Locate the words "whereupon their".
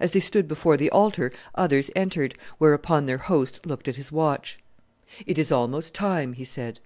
2.56-3.18